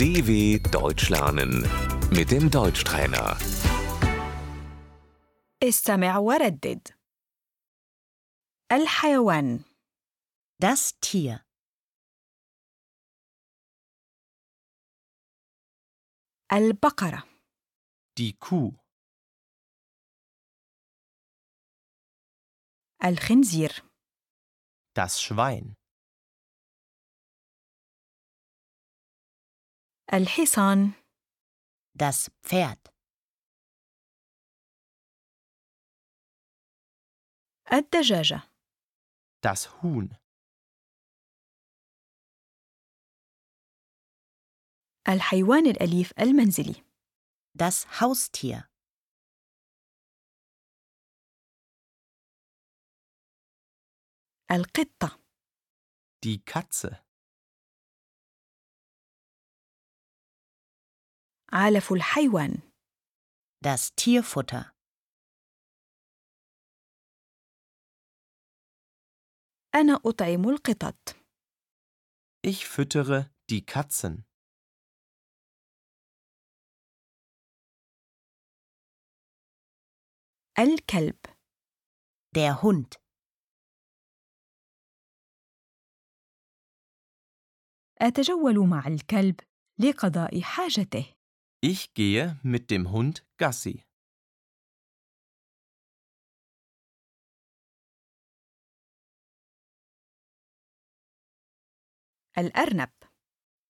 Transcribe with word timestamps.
DW 0.00 0.58
Deutsch 0.70 1.08
lernen 1.10 1.52
mit 2.10 2.30
dem 2.30 2.50
Deutschtrainer. 2.50 3.36
استمع 5.62 6.18
وردد 6.18 6.88
الحيوان 8.72 9.64
Das 10.62 10.92
Tier. 11.00 11.40
البقرة 16.52 17.22
Die 18.18 18.32
Kuh, 18.38 18.72
الخنزير 23.04 23.82
das 24.94 25.20
Schwein, 25.22 25.74
الحصان. 30.13 30.93
Das 31.93 32.29
Pferd. 32.43 32.91
الدجاجة. 37.73 38.41
Das 39.41 39.81
Huhn, 39.81 40.09
الحيوان 45.07 45.67
الأليف 45.67 46.13
المنزلي. 46.19 46.83
Das 47.57 48.01
Haustier. 48.01 48.67
القطة. 54.51 55.19
Die 56.23 56.43
Katze, 56.43 56.99
علف 61.53 61.91
الحيوان. 61.91 62.61
Das 63.61 63.95
Tierfutter. 63.95 64.71
أنا 69.75 69.99
أطعم 70.05 70.49
القطط. 70.49 71.15
Ich 72.43 72.67
füttere 72.67 73.29
die 73.49 73.65
Katzen, 73.65 74.25
الكلب. 80.59 81.19
Der 82.35 82.61
Hund. 82.61 83.01
أتجول 88.01 88.67
مع 88.69 88.87
الكلب 88.87 89.39
لقضاء 89.79 90.41
حاجته. 90.41 91.20
ich 91.60 91.94
gehe 91.94 92.38
mit 92.42 92.70
dem 92.70 92.90
Hund 92.90 93.26
Gassi, 93.38 93.84
الأرنب 102.38 102.92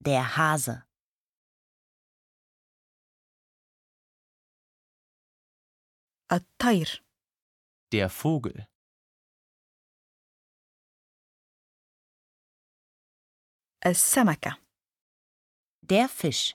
Der 0.00 0.36
Hase. 0.36 0.86
الطير 6.32 7.04
der 7.92 8.08
Vogel, 8.08 8.66
السمكة 13.86 14.58
Der 15.82 16.08
Fisch. 16.08 16.54